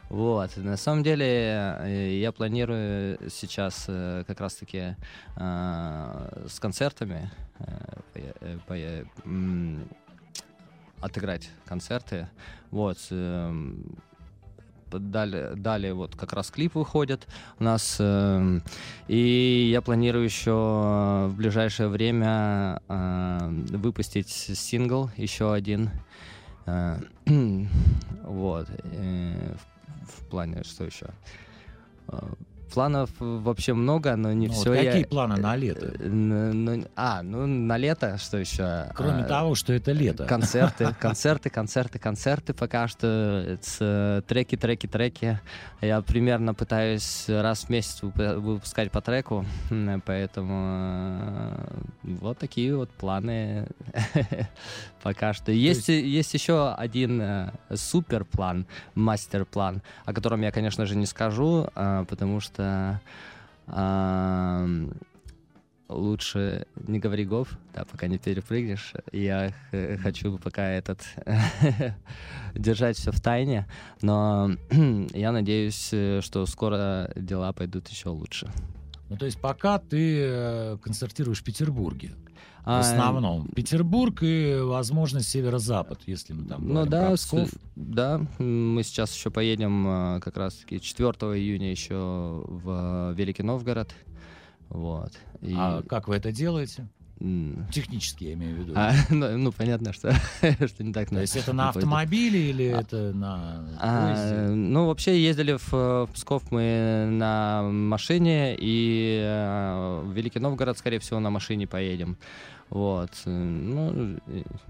[0.09, 0.57] Вот.
[0.57, 4.96] На самом деле, э, я планирую сейчас э, как раз-таки
[5.37, 7.31] э, с концертами
[11.00, 12.29] отыграть концерты.
[12.70, 12.98] Вот.
[14.98, 17.26] Далее, далее вот как раз клип выходит
[17.59, 17.96] у нас.
[18.00, 18.62] эм,
[19.09, 23.38] и я планирую еще в ближайшее время э,
[23.70, 25.90] выпустить сингл, еще один.
[26.66, 26.98] Э,
[28.24, 28.68] вот.
[28.85, 29.55] э,
[30.11, 31.07] в плане, что еще?
[32.71, 35.07] Э, Планов вообще много, но не Ну, вот все какие я...
[35.07, 35.87] планы на лето?
[35.99, 38.87] Э, ну, а, ну на лето что еще?
[38.95, 40.25] Кроме А, того, что это лето.
[40.27, 42.55] Концерты, концерты, концерты, концерты.
[42.55, 43.07] Пока что
[43.47, 45.41] это э, треки, треки, треки.
[45.81, 49.45] Я примерно пытаюсь раз в месяц выпу- выпускать по треку,
[50.05, 50.81] поэтому
[51.23, 53.67] э, вот такие вот планы
[55.03, 55.53] пока что.
[55.53, 61.07] Есть, есть еще один э, супер план, мастер план, о котором я, конечно же, не
[61.07, 62.60] скажу, а, потому что
[63.66, 64.92] ам,
[65.88, 68.94] лучше не говори гов, да, пока не перепрыгнешь.
[69.12, 69.53] Я
[70.03, 71.01] хочу пока этот
[72.55, 73.66] держать все в тайне,
[74.03, 74.51] но
[75.12, 75.87] я надеюсь,
[76.25, 78.51] что скоро дела пойдут еще лучше.
[79.11, 82.12] Ну, то есть пока ты э, концертируешь в Петербурге.
[82.64, 83.49] В А, основном.
[83.49, 87.49] Петербург и, возможно, северо-запад, если мы там Ну да, Псков.
[87.75, 91.94] да, мы сейчас еще поедем э, как раз-таки 4 июня еще
[92.46, 93.94] в Великий Новгород.
[94.68, 95.12] Вот.
[95.40, 96.88] И, А как вы это делаете?
[97.71, 98.73] Технически, я имею в виду.
[98.77, 100.13] а, ну, ну, понятно, что,
[100.67, 101.11] что не так.
[101.11, 104.55] То есть это на автомобиле или это на А, поезде?
[104.55, 110.79] ну, вообще ездили в, э, в Псков мы на машине, и э, в Великий Новгород,
[110.79, 112.17] скорее всего, на машине поедем.
[112.71, 113.11] Вот.
[113.27, 114.19] э, Ну,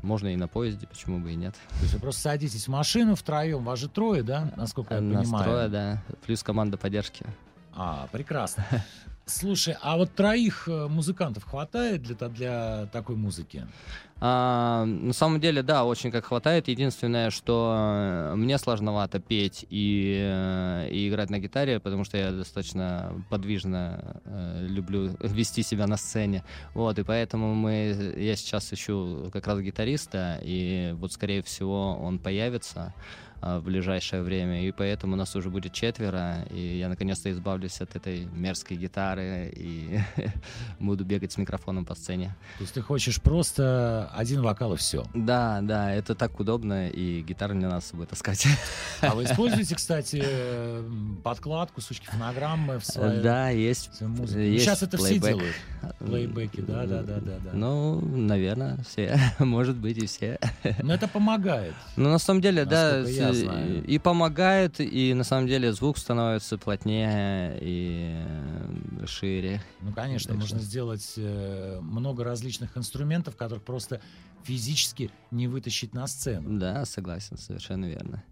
[0.02, 1.54] можно и на поезде, почему бы и нет.
[1.70, 5.28] То есть вы просто садитесь в машину втроем, вас же трое, да, насколько я понимаю?
[5.28, 6.02] Настроя, да.
[6.26, 7.24] Плюс команда поддержки.
[7.72, 8.66] А, прекрасно.
[9.30, 13.66] Слушай, а вот троих э, музыкантов хватает для, для такой музыки?
[14.22, 16.68] А, на самом деле, да, очень как хватает.
[16.68, 22.32] Единственное, что э, мне сложновато петь и, э, и играть на гитаре, потому что я
[22.32, 26.44] достаточно подвижно э, люблю вести себя на сцене.
[26.74, 32.18] Вот, и поэтому мы, я сейчас ищу как раз гитариста, и вот, скорее всего, он
[32.18, 32.92] появится
[33.40, 38.26] в ближайшее время, и поэтому нас уже будет четверо, и я наконец-то избавлюсь от этой
[38.26, 40.00] мерзкой гитары и
[40.78, 42.36] буду бегать с микрофоном по сцене.
[42.58, 45.04] То есть ты хочешь просто один вокал и все.
[45.14, 48.46] Да, да, это так удобно, и гитару не надо с собой таскать.
[49.00, 50.22] А вы используете, кстати,
[51.22, 53.94] подкладку, сучки фонограммы в своей, Да, есть.
[53.94, 54.38] своей музыке?
[54.38, 55.22] Ну, есть Сейчас это плейбэк.
[55.22, 55.56] все делают.
[55.98, 57.50] Плейбеки, да, да, да, да, да.
[57.52, 59.18] Ну, наверное, все.
[59.38, 60.38] Может быть, и все.
[60.82, 61.74] Но это помогает.
[61.96, 63.84] Ну, на самом деле, да, я знаю.
[63.84, 68.14] и помогает, и на самом деле звук становится плотнее и
[69.02, 69.62] э, шире.
[69.80, 74.00] Ну, конечно, можно сделать э, много различных инструментов, которых просто
[74.44, 76.58] физически не вытащить на сцену.
[76.58, 78.22] Да, согласен, совершенно верно.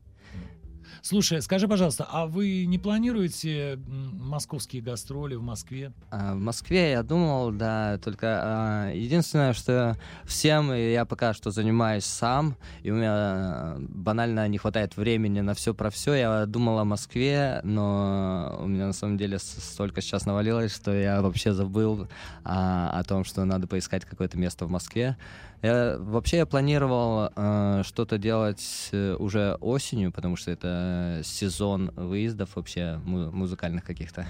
[1.03, 5.92] Слушай, скажи, пожалуйста, а вы не планируете московские гастроли в Москве?
[6.11, 12.05] А, В Москве я думал, да, только а, единственное, что всем я пока что занимаюсь
[12.05, 16.14] сам, и у меня а, банально не хватает времени на все про все.
[16.14, 21.22] Я думал о Москве, но у меня на самом деле столько сейчас навалилось, что я
[21.22, 22.09] вообще забыл
[22.44, 25.16] а, о том, что надо поискать какое-то место в Москве.
[25.61, 30.78] Я, вообще я планировал э, что-то делать э, уже осенью, потому что это
[31.25, 34.27] сезон выездов вообще му- музыкальных каких-то.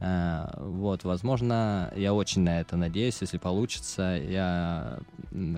[0.00, 4.16] Э, вот, возможно, я очень на это надеюсь, если получится.
[4.16, 5.00] Я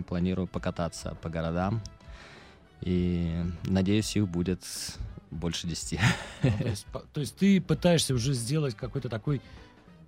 [0.09, 1.81] планирую покататься по городам.
[2.81, 4.65] И надеюсь, их будет
[5.31, 6.01] больше десяти.
[6.43, 6.51] Ну,
[6.93, 9.41] то, то есть ты пытаешься уже сделать какой-то такой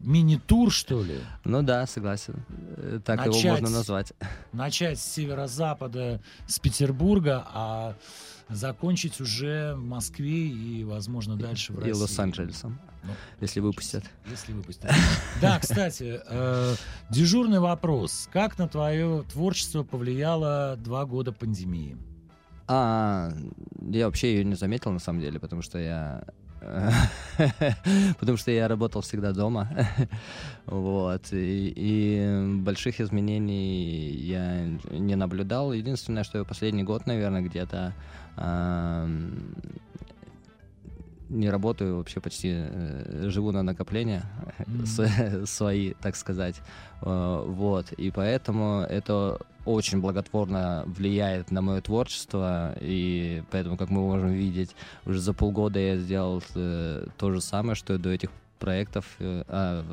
[0.05, 1.19] мини-тур, что ли?
[1.45, 2.45] Ну да, согласен.
[2.77, 3.51] Э, Так его Начать.
[3.51, 4.12] можно назвать.
[4.53, 7.95] Начать с северо-запада, с Петербурга, а
[8.49, 12.01] закончить уже в Москве и, возможно, дальше в И России.
[12.03, 14.05] Лос-Анджелесом, Ну, если выпустят.
[14.31, 14.90] Если выпустят.
[15.40, 16.75] Да, кстати, э,
[17.11, 18.29] дежурный вопрос.
[18.33, 21.97] Как на твое творчество повлияло два года пандемии?
[22.67, 23.31] А,
[23.81, 26.25] я вообще ее не заметил на самом деле, потому что я
[28.18, 29.68] потому что я работал всегда дома,
[30.66, 35.72] вот и, и больших изменений я не наблюдал.
[35.72, 37.92] Единственное, что я последний год, наверное, где-то
[38.37, 39.55] ам,
[41.31, 44.22] не работаю вообще почти, э, живу на накопления
[44.66, 44.87] Мгм.
[44.87, 46.61] с- свои, так сказать,
[47.03, 54.00] Э, вот и поэтому это очень благотворно влияет на мое творчество, и поэтому, как мы
[54.00, 54.74] можем видеть,
[55.07, 59.44] уже за полгода я сделал э, то же самое, что и до этих проектов, э,
[59.48, 59.85] а,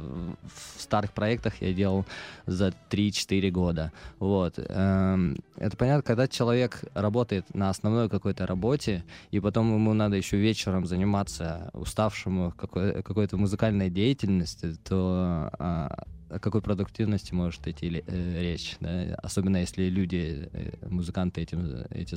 [0.77, 2.05] в старых проектах я делал
[2.45, 3.91] за 3-4 года.
[4.19, 4.53] Вот.
[4.57, 10.37] Эм, Это понятно, когда человек работает на основной какой-то работе, и потом ему надо еще
[10.37, 18.41] вечером заниматься уставшему какой- какой-то музыкальной деятельностью, то а, о какой продуктивности может идти э,
[18.41, 19.15] речь, да?
[19.21, 22.15] особенно если люди, э, музыканты этим, э, эти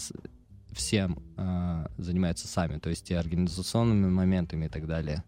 [0.72, 5.22] всем а, занимаются сами, то есть и организационными моментами и так далее.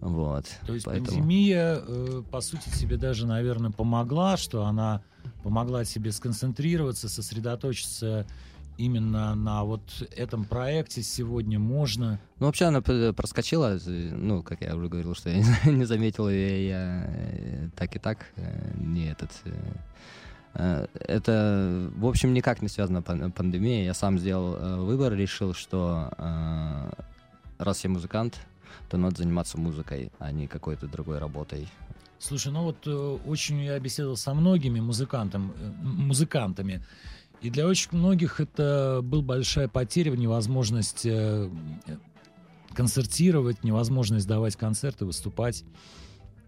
[0.00, 0.46] Вот.
[0.66, 5.02] То есть Поэтому- пандемия, э, по сути, тебе даже, наверное, помогла, что она
[5.42, 8.26] помогла тебе сконцентрироваться, сосредоточиться
[8.84, 9.82] именно на вот
[10.16, 12.18] этом проекте сегодня можно.
[12.38, 12.80] Ну, вообще она
[13.12, 17.96] проскочила, з- ну, как я уже говорил, что я не- заметил ее, я э, так
[17.96, 19.30] и так э, не этот...
[19.44, 19.52] э,
[20.54, 23.84] э, Это, в общем, никак не связано пан- пандемией.
[23.84, 26.90] Я сам сделал э, выбор, решил, что э,
[27.58, 28.38] раз я музыкант,
[28.88, 31.68] то надо заниматься музыкой, а не какой-то другой работой.
[32.18, 36.82] Слушай, ну вот э, очень я беседовал со многими музыкантам, э, м- музыкантами,
[37.42, 41.48] и для очень многих это была большая потеря, невозможность э,
[42.74, 45.64] концертировать, невозможность давать концерты, выступать.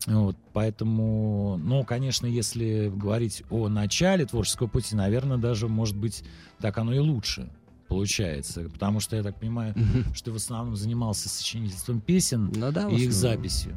[0.06, 6.24] Вот, поэтому, ну, конечно, если говорить о начале творческого пути, наверное, даже, может быть,
[6.60, 7.48] так оно и лучше
[7.86, 8.68] получается.
[8.72, 9.74] Потому что, я так понимаю,
[10.14, 13.12] что ты в основном занимался сочинительством песен Ну да, и их основном.
[13.12, 13.76] записью.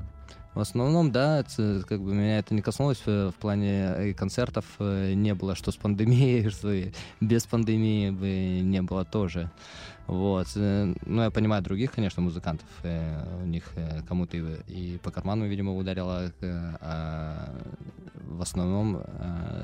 [0.55, 4.63] В основном, да, как бы меня это не коснулось э, в плане э, концертов.
[4.79, 9.51] э, Не было, что с пандемией, что и без пандемии бы не было тоже.
[10.07, 10.47] Вот.
[10.55, 12.67] Ну, я понимаю других, конечно, музыкантов.
[13.41, 13.73] У них
[14.07, 16.31] кому-то и, по карману, видимо, ударило.
[16.79, 17.49] А
[18.27, 19.01] в основном,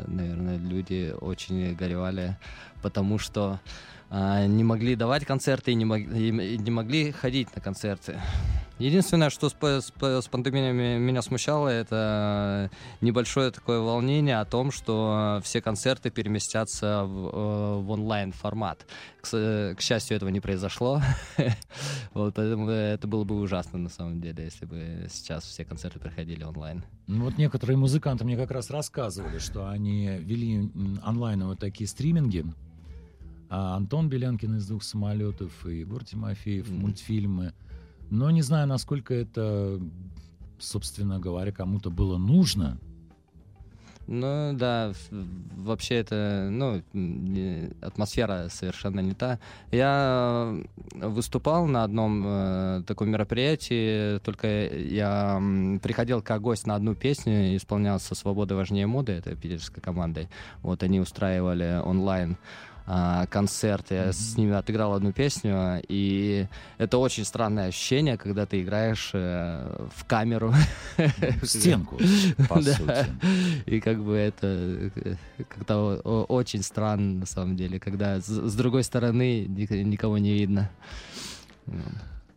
[0.07, 2.37] наверное, люди очень горевали,
[2.81, 3.59] потому что
[4.11, 8.19] не могли давать концерты и не, мог- и не могли ходить на концерты.
[8.77, 14.71] Единственное, что с, с с пандемией ме- меня смущало, это небольшое такое волнение о том,
[14.71, 18.87] что все концерты переместятся в, э, в онлайн формат.
[19.21, 21.01] К, к счастью, этого не произошло.
[22.13, 26.83] Вот, это было бы ужасно на самом деле, если бы сейчас все концерты проходили онлайн.
[27.07, 30.69] Ну, вот некоторые музыканты мне как раз рассказывали, что они вели
[31.05, 32.45] онлайн вот такие стриминги.
[33.53, 36.79] А Антон Белянкин из «Двух самолетов» и Егор Тимофеев, Мгм.
[36.79, 37.53] мультфильмы.
[38.09, 39.77] Но не знаю, насколько это,
[40.57, 42.77] собственно говоря, кому-то было нужно.
[44.07, 44.93] Ну да,
[45.57, 46.81] вообще это, ну,
[47.81, 49.39] атмосфера совершенно не та.
[49.71, 50.61] Я
[50.95, 55.41] э, выступал на одном э, таком мероприятии, только я
[55.81, 60.29] приходил как гость на одну песню, исполнялся «Свобода важнее моды», это питерской командой.
[60.61, 62.70] Вот они устраивали онлайн а,
[63.29, 69.11] концерт, я с ними отыграл одну песню, и это очень странное ощущение, когда ты играешь
[69.13, 70.53] э, в камеру.
[71.41, 71.97] В стенку,
[72.49, 72.73] по Да.
[72.73, 73.05] сути.
[73.65, 75.15] И как бы это э,
[75.47, 75.95] как-то
[76.27, 80.69] очень странно, на самом деле, когда с, с другой стороны ник- никого не видно.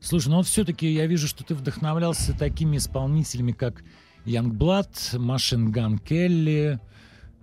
[0.01, 3.83] Слушай, ну вот все-таки я вижу, что ты вдохновлялся такими исполнителями, как
[4.27, 6.79] Youngblood, Machine Gun Kelly,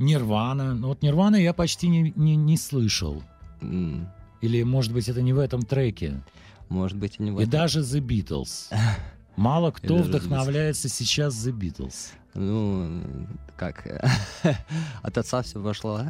[0.01, 0.73] Нирвана.
[0.73, 3.23] Ну вот Нирвана я почти не, не, не слышал.
[3.61, 4.07] м,
[4.41, 6.21] Или, может быть, это не в этом треке.
[6.69, 7.51] Может быть, и не в И этом.
[7.51, 8.73] даже The Beatles.
[9.35, 12.11] Мало кто вдохновляется сейчас The Beatles.
[12.33, 13.85] Ну, как,
[15.03, 16.01] от отца все пошло.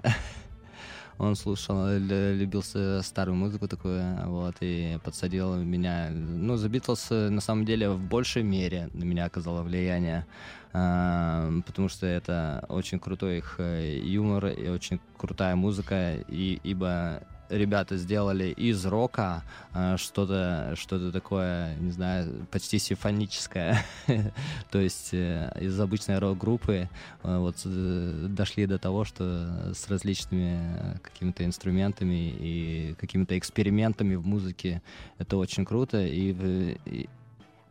[1.21, 2.63] Он слушал, лю- любил
[3.03, 6.10] старую музыку такую, вот, и подсадил меня.
[6.10, 10.26] Ну, The Beatles, на самом деле, в большей мере на меня оказало влияние,
[10.74, 17.22] а, потому что это очень крутой их э, юмор и очень крутая музыка, и, ибо
[17.52, 19.43] ребята сделали из рока
[19.74, 23.84] э, что-то что такое, не знаю, почти симфоническое.
[24.72, 26.89] То есть э, из обычной рок-группы
[27.24, 34.16] э, вот э, дошли до того, что с различными э, какими-то инструментами и какими-то экспериментами
[34.16, 34.82] в музыке
[35.18, 36.06] это очень круто.
[36.06, 37.10] И, и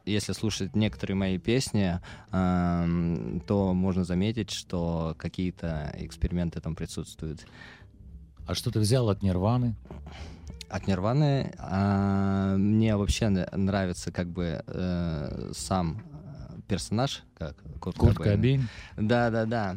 [0.07, 2.01] если слушать некоторые мои песни,
[2.33, 7.47] эм, то можно заметить, что какие-то эксперименты там присутствуют.
[8.51, 9.76] А что ты взял от Нирваны?
[10.68, 18.16] От Нирваны а, мне вообще нравится как бы э, сам э, персонаж, как Курт, Курт
[18.16, 18.34] Кобейн.
[18.34, 18.68] Кобейн?
[18.96, 19.76] Да, да, да.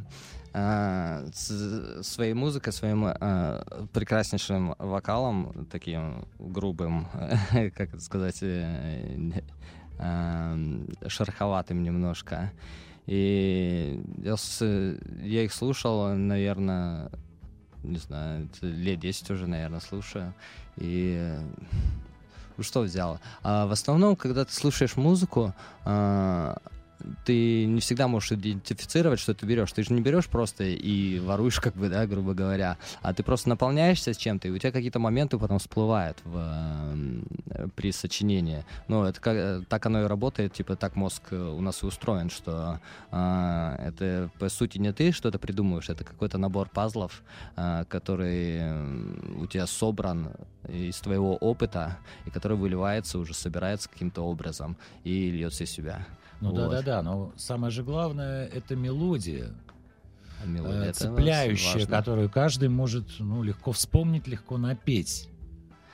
[0.54, 3.64] А, с- своей музыкой, своим а,
[3.94, 7.06] прекраснейшим вокалом, таким грубым,
[7.76, 8.44] как это сказать,
[10.00, 10.58] а,
[11.06, 12.52] шероховатым немножко.
[13.06, 14.36] И я,
[15.22, 17.12] я их слушал, наверное,
[17.84, 20.34] не знаю, лет 10 уже, наверное, слушаю.
[20.78, 21.42] И э,
[22.58, 23.20] ну, что взял?
[23.42, 25.54] А в основном, когда ты слушаешь музыку,
[25.86, 26.58] а,
[27.26, 29.72] ты не всегда можешь идентифицировать, что ты берешь.
[29.72, 33.50] Ты же не берешь просто и воруешь, как бы, да, грубо говоря, а ты просто
[33.50, 36.96] наполняешься чем-то, и у тебя какие-то моменты потом всплывают в,
[37.76, 38.66] при сочинении.
[38.88, 41.86] Ну, это как, э, так оно и работает, типа так мозг э, у нас и
[41.86, 42.80] устроен, что
[43.12, 47.24] а, это по сути не ты что-то придумываешь, это какой-то набор пазлов,
[47.56, 48.62] а, который
[49.38, 50.32] у тебя собран
[50.68, 56.06] из твоего опыта, и который выливается, уже собирается каким-то образом и льется из себя.
[56.44, 56.58] Ну Вот.
[56.72, 59.52] да-да-да, но самое же главное— это мелодия,
[60.44, 65.30] А мелодия э, цепляющая, которую каждый может ну, легко вспомнить, легко напеть.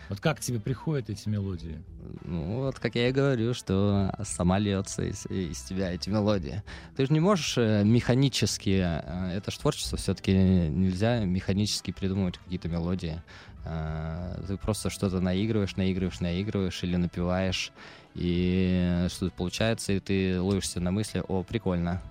[0.10, 1.84] Вот как тебе приходят эти мелодии?
[2.26, 6.64] Ну, вот как я и говорю, что сама льется из, из тебя эти мелодии.
[6.98, 12.70] Ты же не можешь э, механически, э, это же творчество, все-таки нельзя механически придумывать какие-то
[12.70, 13.22] мелодии.
[13.66, 17.72] Э, Ты просто что-то наигрываешь, наигрываешь, наигрываешь или напиваешь,
[18.20, 22.02] и что-то получается, и ты ловишься на мысли, о, прикольно.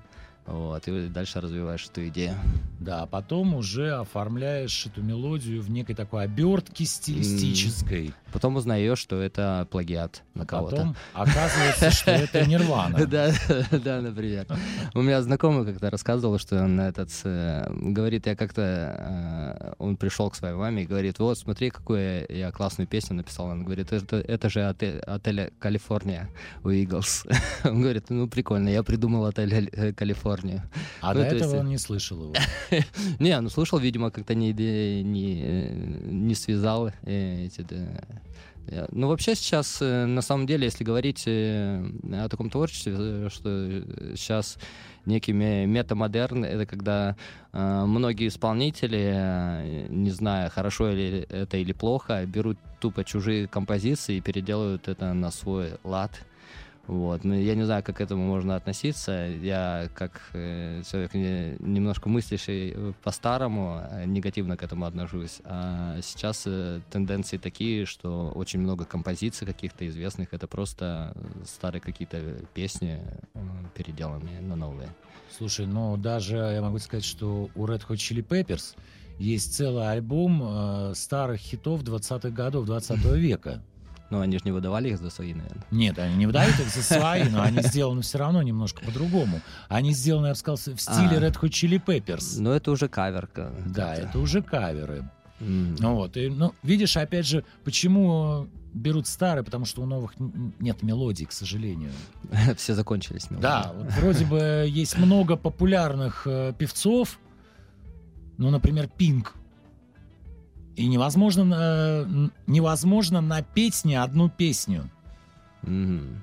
[0.48, 2.34] Вот, и дальше развиваешь эту идею.
[2.80, 8.14] Да, а потом уже оформляешь эту мелодию в некой такой обертке стилистической.
[8.32, 10.76] Потом узнаешь, что это плагиат на кого-то.
[10.76, 12.98] потом оказывается, что это Нирвана.
[13.08, 13.32] Да,
[13.70, 14.46] да, например.
[14.94, 20.30] У меня знакомый как-то рассказывал, что он этот э, говорит, я как-то э, он пришел
[20.30, 23.46] к своей маме и говорит, вот смотри, какую я классную песню написал.
[23.46, 26.28] Он говорит, это, же отель, Калифорния
[26.64, 27.24] у Иглс.
[27.64, 29.92] Он говорит, ну прикольно, я придумал отель э,
[30.42, 30.70] Калифорния.
[31.00, 32.34] А Ну, до то есть, этого э, он не слышал его.
[33.18, 37.66] Не, ну слушал, видимо, как-то не, не, э, не связал э, эти.
[38.70, 41.82] Я- Ну, вообще сейчас, э, на самом деле, если говорить э,
[42.12, 43.82] о таком творчестве, э, что
[44.14, 44.58] сейчас
[45.06, 47.16] некий ме- метамодерн, это когда
[47.54, 54.16] э, многие исполнители, э, не знаю, хорошо ли это или плохо, берут тупо чужие композиции
[54.16, 56.10] и переделывают это на свой лад.
[56.88, 57.22] Вот.
[57.22, 59.12] Ну, я не знаю, как к этому можно относиться.
[59.42, 65.40] Я, как э, человек не- немножко мыслящий э, по-старому, э, негативно к этому отношусь.
[65.44, 66.48] А сейчас
[66.90, 71.14] тенденции такие, что очень много композиций каких-то известных, это просто
[71.44, 72.20] старые какие-то
[72.54, 73.00] песни,
[73.74, 74.88] переделанные на новые.
[75.36, 78.74] Слушай, ну даже я могу сказать, что у Red Hot Chili Peppers
[79.18, 83.62] есть целый альбом э, старых хитов 20-х годов 20 века.
[84.10, 85.64] Но они же не выдавали их за свои, наверное.
[85.70, 89.40] Нет, они не выдают их за свои, но они сделаны все равно немножко по-другому.
[89.68, 91.20] Они сделаны, я бы сказал, в стиле А.
[91.20, 92.40] Red Hot Chili Peppers.
[92.40, 93.52] Но это уже каверка.
[93.66, 95.08] Да, это уже каверы.
[95.40, 100.82] Ну вот, и, ну, видишь, опять же, почему берут старые, потому что у новых нет
[100.82, 101.92] мелодий, к сожалению.
[102.56, 103.26] Все закончились.
[103.30, 107.18] Да, вот вроде бы есть много популярных э, певцов,
[108.36, 109.34] ну, например, Пинк.
[110.78, 114.88] И невозможно, э, невозможно напеть ни одну песню.
[115.62, 116.20] Мгм.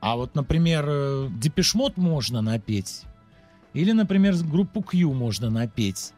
[0.00, 3.04] А вот, например, Депешмот можно напеть.
[3.72, 6.12] Или, например, группу Q можно напеть.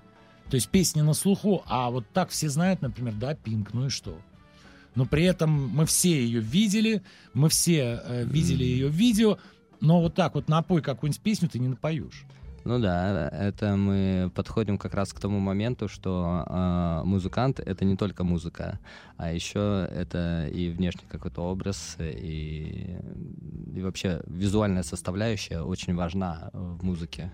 [0.51, 3.91] То есть песни на слуху, а вот так все знают, например, да, Пинк, ну и
[3.91, 4.19] что?
[4.97, 7.03] Но при этом мы все ее видели,
[7.33, 8.73] мы все э, видели Мгм.
[8.73, 9.39] ее видео,
[9.81, 12.25] но вот так вот напой какую-нибудь песню ты не напоешь.
[12.65, 17.97] Ну да, это мы подходим как раз к тому моменту, что а, музыкант это не
[17.97, 18.79] только музыка,
[19.17, 22.99] а еще это и внешний какой-то образ, и,
[23.75, 27.33] и вообще визуальная составляющая очень важна в музыке,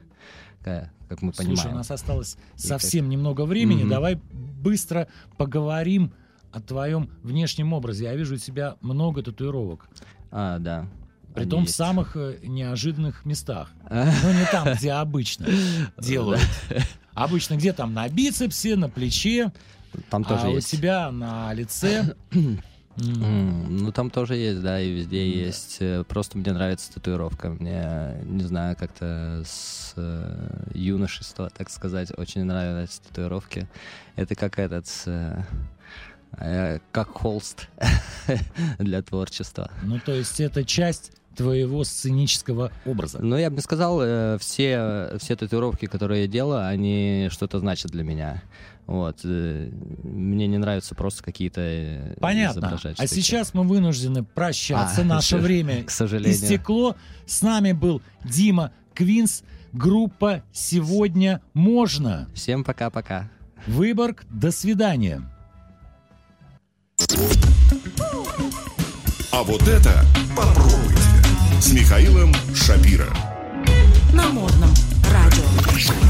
[0.63, 1.77] как, как мы Слушай, у понимаем.
[1.79, 3.91] нас осталось совсем немного времени, Мгм.
[3.91, 6.13] давай быстро поговорим
[6.53, 8.05] о твоем внешнем образе.
[8.05, 9.89] Я вижу у тебя много татуировок.
[10.31, 10.87] А, да.
[11.35, 11.77] Притом они в есть.
[11.77, 13.71] самых э, неожиданных местах.
[13.85, 15.47] А, Но не там, где обычно
[15.99, 16.41] делают.
[17.15, 19.53] Обычно где там на бицепсе, на плече,
[20.11, 20.73] Там тоже а есть.
[20.73, 22.15] у тебя на лице.
[22.97, 25.79] Ну, там тоже есть, да, и везде есть.
[25.81, 27.49] Э, Просто мне нравится татуировка.
[27.51, 33.67] Мне, не знаю, как-то с э, юношества, так сказать, очень нравятся татуировки.
[34.15, 34.87] Это как этот...
[35.07, 35.43] э,
[36.39, 37.69] э, как холст
[38.79, 39.73] для творчества.
[39.83, 43.19] Ну, то есть это часть твоего сценического образа.
[43.21, 47.91] Ну, я бы не сказал, э, все, все татуировки, которые я делаю, они что-то значат
[47.91, 48.43] для меня.
[48.87, 49.21] Вот.
[49.25, 49.71] э,
[50.03, 52.61] Мне не нравятся просто какие-то э, Понятно.
[52.61, 55.01] изображать А сейчас мы вынуждены прощаться.
[55.01, 56.35] А, Наше время к сожалению.
[56.37, 56.97] истекло.
[57.27, 59.43] С нами был Дима Квинс.
[59.73, 62.29] Группа «Сегодня можно».
[62.35, 63.29] Всем пока-пока.
[63.67, 65.23] Выборг, до свидания.
[69.33, 70.05] А вот это
[70.37, 71.14] попробуйте.
[71.61, 73.09] С Михаилом Шапира.
[74.13, 74.75] На модном
[75.11, 76.04] радио.